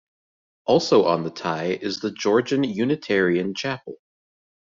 [0.65, 3.97] Also on the Tye is the Georgian Unitarian Chapel.